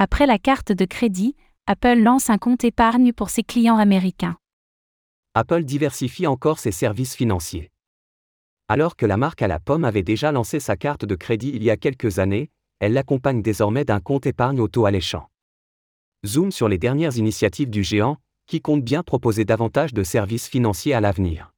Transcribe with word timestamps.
Après 0.00 0.26
la 0.26 0.38
carte 0.38 0.70
de 0.70 0.84
crédit, 0.84 1.34
Apple 1.66 1.98
lance 1.98 2.30
un 2.30 2.38
compte 2.38 2.62
épargne 2.62 3.12
pour 3.12 3.30
ses 3.30 3.42
clients 3.42 3.78
américains. 3.78 4.36
Apple 5.34 5.64
diversifie 5.64 6.28
encore 6.28 6.60
ses 6.60 6.70
services 6.70 7.16
financiers. 7.16 7.72
Alors 8.68 8.94
que 8.94 9.06
la 9.06 9.16
marque 9.16 9.42
à 9.42 9.48
la 9.48 9.58
pomme 9.58 9.84
avait 9.84 10.04
déjà 10.04 10.30
lancé 10.30 10.60
sa 10.60 10.76
carte 10.76 11.04
de 11.04 11.16
crédit 11.16 11.50
il 11.52 11.64
y 11.64 11.70
a 11.70 11.76
quelques 11.76 12.20
années, 12.20 12.48
elle 12.78 12.92
l'accompagne 12.92 13.42
désormais 13.42 13.84
d'un 13.84 13.98
compte 13.98 14.26
épargne 14.26 14.60
auto 14.60 14.86
alléchant. 14.86 15.28
Zoom 16.24 16.52
sur 16.52 16.68
les 16.68 16.78
dernières 16.78 17.16
initiatives 17.16 17.68
du 17.68 17.82
géant, 17.82 18.18
qui 18.46 18.60
compte 18.60 18.84
bien 18.84 19.02
proposer 19.02 19.44
davantage 19.44 19.92
de 19.92 20.04
services 20.04 20.46
financiers 20.46 20.94
à 20.94 21.00
l'avenir. 21.00 21.52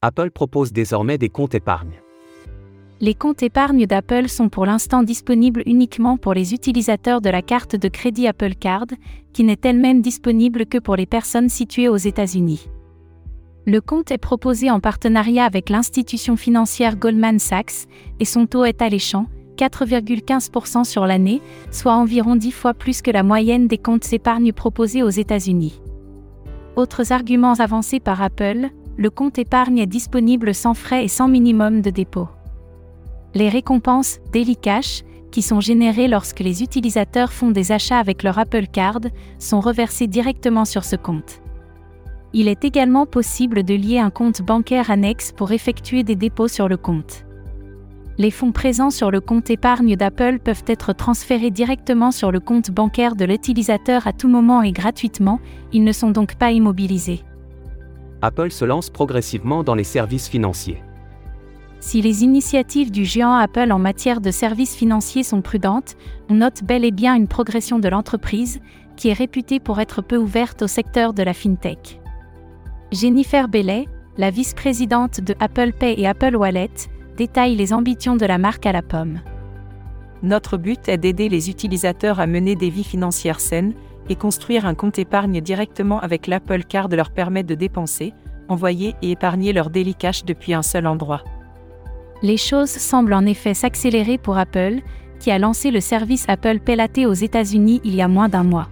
Apple 0.00 0.30
propose 0.30 0.72
désormais 0.72 1.18
des 1.18 1.28
comptes 1.28 1.56
épargne. 1.56 2.00
Les 2.98 3.12
comptes 3.12 3.42
épargne 3.42 3.84
d'Apple 3.84 4.26
sont 4.28 4.48
pour 4.48 4.64
l'instant 4.64 5.02
disponibles 5.02 5.62
uniquement 5.66 6.16
pour 6.16 6.32
les 6.32 6.54
utilisateurs 6.54 7.20
de 7.20 7.28
la 7.28 7.42
carte 7.42 7.76
de 7.76 7.88
crédit 7.88 8.26
Apple 8.26 8.54
Card, 8.54 8.86
qui 9.34 9.44
n'est 9.44 9.58
elle-même 9.64 10.00
disponible 10.00 10.64
que 10.64 10.78
pour 10.78 10.96
les 10.96 11.04
personnes 11.04 11.50
situées 11.50 11.90
aux 11.90 11.98
États-Unis. 11.98 12.70
Le 13.66 13.82
compte 13.82 14.12
est 14.12 14.18
proposé 14.18 14.70
en 14.70 14.80
partenariat 14.80 15.44
avec 15.44 15.68
l'institution 15.68 16.36
financière 16.36 16.96
Goldman 16.96 17.38
Sachs 17.38 17.86
et 18.18 18.24
son 18.24 18.46
taux 18.46 18.64
est 18.64 18.80
alléchant, 18.80 19.26
4,15% 19.58 20.84
sur 20.84 21.06
l'année, 21.06 21.42
soit 21.70 21.94
environ 21.94 22.34
10 22.34 22.50
fois 22.50 22.72
plus 22.72 23.02
que 23.02 23.10
la 23.10 23.22
moyenne 23.22 23.68
des 23.68 23.78
comptes 23.78 24.10
épargne 24.10 24.54
proposés 24.54 25.02
aux 25.02 25.10
États-Unis. 25.10 25.82
Autres 26.76 27.12
arguments 27.12 27.54
avancés 27.54 28.00
par 28.00 28.22
Apple, 28.22 28.68
le 28.96 29.10
compte 29.10 29.38
épargne 29.38 29.78
est 29.78 29.86
disponible 29.86 30.54
sans 30.54 30.72
frais 30.72 31.04
et 31.04 31.08
sans 31.08 31.28
minimum 31.28 31.82
de 31.82 31.90
dépôt. 31.90 32.28
Les 33.36 33.50
récompenses 33.50 34.18
Daily 34.32 34.56
Cash, 34.56 35.02
qui 35.30 35.42
sont 35.42 35.60
générées 35.60 36.08
lorsque 36.08 36.40
les 36.40 36.62
utilisateurs 36.62 37.34
font 37.34 37.50
des 37.50 37.70
achats 37.70 37.98
avec 37.98 38.22
leur 38.22 38.38
Apple 38.38 38.66
Card, 38.66 39.02
sont 39.38 39.60
reversées 39.60 40.06
directement 40.06 40.64
sur 40.64 40.84
ce 40.84 40.96
compte. 40.96 41.42
Il 42.32 42.48
est 42.48 42.64
également 42.64 43.04
possible 43.04 43.62
de 43.62 43.74
lier 43.74 43.98
un 43.98 44.08
compte 44.08 44.40
bancaire 44.40 44.90
annexe 44.90 45.32
pour 45.32 45.52
effectuer 45.52 46.02
des 46.02 46.16
dépôts 46.16 46.48
sur 46.48 46.66
le 46.66 46.78
compte. 46.78 47.26
Les 48.16 48.30
fonds 48.30 48.52
présents 48.52 48.88
sur 48.88 49.10
le 49.10 49.20
compte 49.20 49.50
épargne 49.50 49.96
d'Apple 49.96 50.38
peuvent 50.38 50.64
être 50.66 50.94
transférés 50.94 51.50
directement 51.50 52.12
sur 52.12 52.32
le 52.32 52.40
compte 52.40 52.70
bancaire 52.70 53.16
de 53.16 53.26
l'utilisateur 53.26 54.06
à 54.06 54.14
tout 54.14 54.28
moment 54.28 54.62
et 54.62 54.72
gratuitement, 54.72 55.40
ils 55.74 55.84
ne 55.84 55.92
sont 55.92 56.10
donc 56.10 56.36
pas 56.36 56.52
immobilisés. 56.52 57.20
Apple 58.22 58.50
se 58.50 58.64
lance 58.64 58.88
progressivement 58.88 59.62
dans 59.62 59.74
les 59.74 59.84
services 59.84 60.26
financiers. 60.26 60.82
Si 61.80 62.00
les 62.02 62.24
initiatives 62.24 62.90
du 62.90 63.04
géant 63.04 63.34
Apple 63.34 63.70
en 63.70 63.78
matière 63.78 64.20
de 64.20 64.30
services 64.30 64.74
financiers 64.74 65.22
sont 65.22 65.42
prudentes, 65.42 65.96
on 66.30 66.34
note 66.34 66.64
bel 66.64 66.84
et 66.84 66.90
bien 66.90 67.14
une 67.14 67.28
progression 67.28 67.78
de 67.78 67.88
l'entreprise, 67.88 68.60
qui 68.96 69.08
est 69.08 69.14
réputée 69.14 69.60
pour 69.60 69.78
être 69.80 70.02
peu 70.02 70.16
ouverte 70.16 70.62
au 70.62 70.66
secteur 70.66 71.12
de 71.12 71.22
la 71.22 71.34
fintech. 71.34 72.00
Jennifer 72.92 73.48
Bellet, 73.48 73.86
la 74.16 74.30
vice-présidente 74.30 75.20
de 75.20 75.34
Apple 75.38 75.72
Pay 75.72 75.94
et 75.98 76.06
Apple 76.06 76.34
Wallet, 76.34 76.70
détaille 77.16 77.56
les 77.56 77.72
ambitions 77.72 78.16
de 78.16 78.26
la 78.26 78.38
marque 78.38 78.66
à 78.66 78.72
la 78.72 78.82
pomme. 78.82 79.20
Notre 80.22 80.56
but 80.56 80.88
est 80.88 80.96
d'aider 80.96 81.28
les 81.28 81.50
utilisateurs 81.50 82.20
à 82.20 82.26
mener 82.26 82.56
des 82.56 82.70
vies 82.70 82.84
financières 82.84 83.40
saines, 83.40 83.74
et 84.08 84.14
construire 84.14 84.66
un 84.66 84.74
compte 84.74 84.98
épargne 84.98 85.40
directement 85.40 86.00
avec 86.00 86.26
l'Apple 86.26 86.62
Card 86.62 86.88
leur 86.88 87.10
permet 87.10 87.42
de 87.42 87.56
dépenser, 87.56 88.14
envoyer 88.48 88.94
et 89.02 89.10
épargner 89.10 89.52
leur 89.52 89.68
daily 89.68 89.94
cash 89.96 90.24
depuis 90.24 90.54
un 90.54 90.62
seul 90.62 90.86
endroit. 90.86 91.24
Les 92.22 92.36
choses 92.36 92.70
semblent 92.70 93.14
en 93.14 93.26
effet 93.26 93.54
s'accélérer 93.54 94.18
pour 94.18 94.38
Apple, 94.38 94.80
qui 95.18 95.30
a 95.30 95.38
lancé 95.38 95.70
le 95.70 95.80
service 95.80 96.24
Apple 96.28 96.60
Pay 96.60 97.06
aux 97.06 97.12
États-Unis 97.12 97.80
il 97.84 97.94
y 97.94 98.02
a 98.02 98.08
moins 98.08 98.28
d'un 98.28 98.44
mois. 98.44 98.68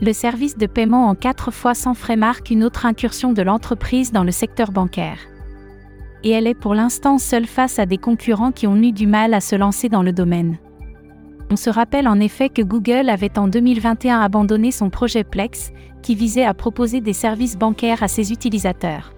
Le 0.00 0.12
service 0.12 0.56
de 0.56 0.66
paiement 0.66 1.08
en 1.08 1.14
quatre 1.14 1.50
fois 1.50 1.74
sans 1.74 1.94
frais 1.94 2.16
marque 2.16 2.50
une 2.50 2.64
autre 2.64 2.86
incursion 2.86 3.32
de 3.32 3.42
l'entreprise 3.42 4.12
dans 4.12 4.24
le 4.24 4.30
secteur 4.30 4.72
bancaire. 4.72 5.18
Et 6.24 6.30
elle 6.30 6.46
est 6.46 6.54
pour 6.54 6.74
l'instant 6.74 7.18
seule 7.18 7.46
face 7.46 7.78
à 7.78 7.86
des 7.86 7.98
concurrents 7.98 8.52
qui 8.52 8.66
ont 8.66 8.76
eu 8.76 8.92
du 8.92 9.06
mal 9.06 9.34
à 9.34 9.40
se 9.40 9.56
lancer 9.56 9.88
dans 9.88 10.02
le 10.02 10.12
domaine. 10.12 10.58
On 11.50 11.56
se 11.56 11.68
rappelle 11.68 12.08
en 12.08 12.20
effet 12.20 12.48
que 12.48 12.62
Google 12.62 13.08
avait 13.08 13.38
en 13.38 13.48
2021 13.48 14.20
abandonné 14.20 14.70
son 14.70 14.88
projet 14.88 15.24
Plex, 15.24 15.72
qui 16.02 16.14
visait 16.14 16.44
à 16.44 16.54
proposer 16.54 17.00
des 17.00 17.12
services 17.12 17.56
bancaires 17.58 18.02
à 18.02 18.08
ses 18.08 18.32
utilisateurs. 18.32 19.12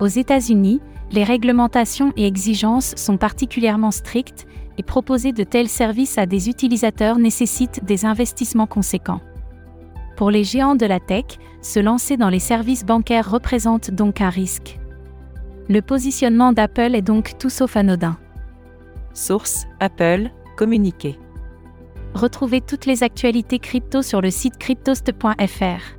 Aux 0.00 0.06
États-Unis, 0.06 0.80
les 1.12 1.24
réglementations 1.24 2.12
et 2.16 2.26
exigences 2.26 2.94
sont 2.96 3.16
particulièrement 3.16 3.90
strictes, 3.90 4.46
et 4.78 4.82
proposer 4.82 5.32
de 5.32 5.42
tels 5.42 5.68
services 5.68 6.18
à 6.18 6.26
des 6.26 6.50
utilisateurs 6.50 7.18
nécessite 7.18 7.82
des 7.84 8.04
investissements 8.04 8.66
conséquents. 8.66 9.20
Pour 10.16 10.30
les 10.30 10.44
géants 10.44 10.74
de 10.74 10.86
la 10.86 11.00
tech, 11.00 11.24
se 11.62 11.80
lancer 11.80 12.16
dans 12.16 12.28
les 12.28 12.38
services 12.38 12.84
bancaires 12.84 13.30
représente 13.30 13.90
donc 13.90 14.20
un 14.20 14.30
risque. 14.30 14.78
Le 15.68 15.80
positionnement 15.80 16.52
d'Apple 16.52 16.94
est 16.94 17.02
donc 17.02 17.38
tout 17.38 17.50
sauf 17.50 17.76
anodin. 17.76 18.16
Source 19.14 19.66
Apple, 19.80 20.30
communiqué. 20.56 21.18
Retrouvez 22.14 22.60
toutes 22.60 22.86
les 22.86 23.02
actualités 23.02 23.58
crypto 23.58 24.02
sur 24.02 24.20
le 24.20 24.30
site 24.30 24.58
cryptost.fr. 24.58 25.96